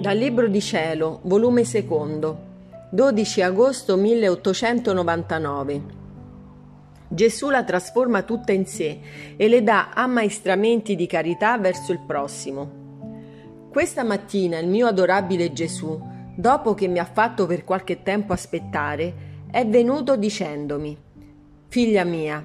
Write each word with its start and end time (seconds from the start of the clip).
Dal 0.00 0.16
Libro 0.16 0.48
di 0.48 0.62
Cielo, 0.62 1.20
volume 1.24 1.62
secondo, 1.62 2.38
12 2.90 3.42
agosto 3.42 3.98
1899. 3.98 5.82
Gesù 7.06 7.50
la 7.50 7.62
trasforma 7.64 8.22
tutta 8.22 8.52
in 8.52 8.64
sé 8.64 8.98
e 9.36 9.46
le 9.46 9.62
dà 9.62 9.90
ammaestramenti 9.92 10.96
di 10.96 11.06
carità 11.06 11.58
verso 11.58 11.92
il 11.92 12.00
prossimo. 12.00 13.68
Questa 13.70 14.02
mattina 14.02 14.56
il 14.58 14.68
mio 14.68 14.86
adorabile 14.86 15.52
Gesù, 15.52 16.00
dopo 16.34 16.72
che 16.72 16.88
mi 16.88 16.98
ha 16.98 17.04
fatto 17.04 17.44
per 17.44 17.64
qualche 17.64 18.02
tempo 18.02 18.32
aspettare, 18.32 19.14
è 19.50 19.66
venuto 19.66 20.16
dicendomi: 20.16 20.96
Figlia 21.68 22.04
mia, 22.04 22.42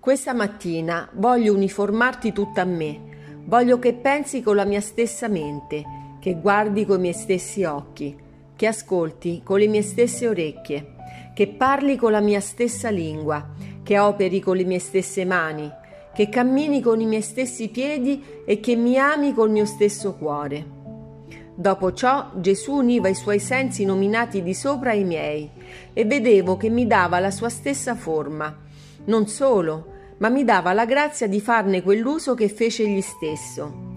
questa 0.00 0.34
mattina 0.34 1.08
voglio 1.12 1.54
uniformarti 1.54 2.32
tutta 2.32 2.62
a 2.62 2.64
me, 2.64 3.00
voglio 3.44 3.78
che 3.78 3.94
pensi 3.94 4.42
con 4.42 4.56
la 4.56 4.64
mia 4.64 4.80
stessa 4.80 5.28
mente 5.28 6.06
che 6.28 6.34
guardi 6.34 6.84
coi 6.84 6.98
miei 6.98 7.14
stessi 7.14 7.64
occhi, 7.64 8.14
che 8.54 8.66
ascolti 8.66 9.40
con 9.42 9.58
le 9.58 9.66
mie 9.66 9.80
stesse 9.80 10.28
orecchie, 10.28 10.96
che 11.32 11.48
parli 11.48 11.96
con 11.96 12.12
la 12.12 12.20
mia 12.20 12.40
stessa 12.40 12.90
lingua, 12.90 13.54
che 13.82 13.98
operi 13.98 14.38
con 14.38 14.54
le 14.54 14.64
mie 14.64 14.78
stesse 14.78 15.24
mani, 15.24 15.72
che 16.12 16.28
cammini 16.28 16.82
con 16.82 17.00
i 17.00 17.06
miei 17.06 17.22
stessi 17.22 17.70
piedi 17.70 18.22
e 18.44 18.60
che 18.60 18.76
mi 18.76 18.98
ami 18.98 19.32
col 19.32 19.50
mio 19.50 19.64
stesso 19.64 20.16
cuore. 20.16 20.66
Dopo 21.54 21.94
ciò 21.94 22.32
Gesù 22.34 22.74
univa 22.74 23.08
i 23.08 23.14
suoi 23.14 23.38
sensi 23.38 23.86
nominati 23.86 24.42
di 24.42 24.52
sopra 24.52 24.90
ai 24.90 25.04
miei 25.04 25.50
e 25.94 26.04
vedevo 26.04 26.58
che 26.58 26.68
mi 26.68 26.86
dava 26.86 27.20
la 27.20 27.30
sua 27.30 27.48
stessa 27.48 27.94
forma. 27.94 28.54
Non 29.06 29.26
solo, 29.28 29.86
ma 30.18 30.28
mi 30.28 30.44
dava 30.44 30.74
la 30.74 30.84
grazia 30.84 31.26
di 31.26 31.40
farne 31.40 31.82
quell'uso 31.82 32.34
che 32.34 32.50
fece 32.50 32.82
egli 32.82 33.00
stesso. 33.00 33.87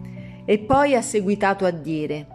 E 0.52 0.60
poi 0.60 0.96
ha 0.96 1.02
seguitato 1.02 1.64
a 1.64 1.72
dire, 1.72 2.28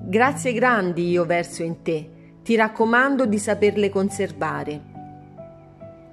Grazie 0.00 0.52
grandi 0.52 1.10
io 1.10 1.26
verso 1.26 1.64
in 1.64 1.82
te, 1.82 2.08
ti 2.44 2.54
raccomando 2.54 3.26
di 3.26 3.36
saperle 3.36 3.88
conservare. 3.88 4.80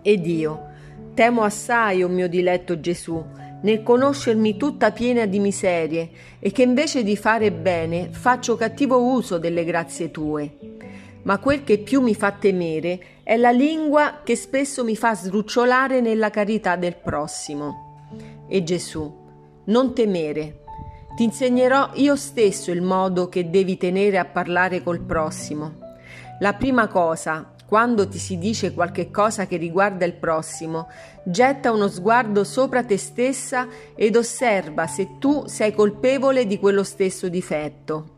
Ed 0.02 0.26
io, 0.26 0.68
temo 1.14 1.44
assai, 1.44 2.02
o 2.02 2.08
oh 2.08 2.10
mio 2.10 2.28
diletto 2.28 2.80
Gesù, 2.80 3.24
nel 3.62 3.84
conoscermi 3.84 4.58
tutta 4.58 4.92
piena 4.92 5.28
di 5.28 5.38
miserie 5.38 6.10
e 6.40 6.52
che 6.52 6.64
invece 6.64 7.04
di 7.04 7.16
fare 7.16 7.52
bene 7.52 8.10
faccio 8.10 8.56
cattivo 8.56 9.04
uso 9.04 9.38
delle 9.38 9.64
grazie 9.66 10.10
tue. 10.10 10.58
Ma 11.26 11.38
quel 11.38 11.64
che 11.64 11.78
più 11.78 12.02
mi 12.02 12.16
fa 12.16 12.32
temere 12.32 13.22
è 13.22 13.38
la 13.38 13.52
lingua 13.52 14.22
che 14.24 14.36
spesso 14.36 14.84
mi 14.84 14.96
fa 14.96 15.14
sdrucciolare 15.14 16.02
nella 16.02 16.32
carità 16.32 16.76
del 16.76 16.96
prossimo. 16.96 18.08
E 18.48 18.64
Gesù, 18.64 19.14
non 19.66 19.94
temere, 19.94 20.64
ti 21.16 21.24
insegnerò 21.24 21.92
io 21.94 22.16
stesso 22.18 22.72
il 22.72 22.82
modo 22.82 23.30
che 23.30 23.50
devi 23.50 23.78
tenere 23.78 24.18
a 24.18 24.26
parlare 24.26 24.84
col 24.84 25.00
prossimo. 25.00 25.80
La 26.42 26.54
prima 26.54 26.88
cosa, 26.88 27.54
quando 27.66 28.08
ti 28.08 28.18
si 28.20 28.38
dice 28.38 28.74
qualche 28.74 29.10
cosa 29.12 29.48
che 29.48 29.56
riguarda 29.56 30.04
il 30.04 30.14
prossimo, 30.14 30.90
getta 31.24 31.72
uno 31.72 31.88
sguardo 31.88 32.44
sopra 32.44 32.84
te 32.84 32.98
stessa 32.98 33.68
ed 33.96 34.18
osserva 34.18 34.88
se 34.88 35.18
tu 35.18 35.46
sei 35.48 35.74
colpevole 35.74 36.46
di 36.46 36.60
quello 36.60 36.84
stesso 36.84 37.30
difetto. 37.30 38.18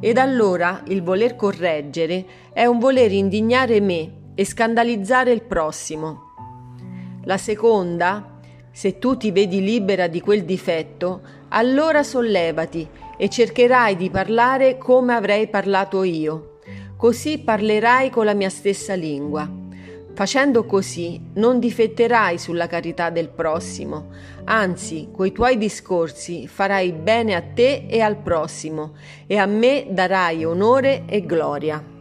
Ed 0.00 0.18
allora 0.18 0.82
il 0.88 1.02
voler 1.02 1.36
correggere 1.36 2.26
è 2.52 2.66
un 2.66 2.80
voler 2.80 3.12
indignare 3.12 3.80
me 3.80 4.32
e 4.34 4.44
scandalizzare 4.44 5.30
il 5.30 5.42
prossimo. 5.42 6.32
La 7.24 7.38
seconda, 7.38 8.31
se 8.72 8.98
tu 8.98 9.16
ti 9.16 9.30
vedi 9.30 9.62
libera 9.62 10.06
di 10.06 10.20
quel 10.20 10.44
difetto, 10.44 11.20
allora 11.48 12.02
sollevati 12.02 12.88
e 13.16 13.28
cercherai 13.28 13.94
di 13.96 14.10
parlare 14.10 14.78
come 14.78 15.14
avrei 15.14 15.46
parlato 15.48 16.02
io. 16.02 16.58
Così 16.96 17.38
parlerai 17.38 18.10
con 18.10 18.24
la 18.24 18.34
mia 18.34 18.48
stessa 18.48 18.94
lingua. 18.94 19.60
Facendo 20.14 20.64
così 20.64 21.20
non 21.34 21.58
difetterai 21.58 22.38
sulla 22.38 22.66
carità 22.66 23.10
del 23.10 23.28
prossimo, 23.28 24.08
anzi, 24.44 25.08
coi 25.10 25.32
tuoi 25.32 25.56
discorsi 25.56 26.46
farai 26.46 26.92
bene 26.92 27.34
a 27.34 27.42
te 27.42 27.86
e 27.88 28.00
al 28.00 28.16
prossimo, 28.16 28.92
e 29.26 29.36
a 29.36 29.46
me 29.46 29.86
darai 29.90 30.44
onore 30.44 31.04
e 31.06 31.24
gloria. 31.24 31.91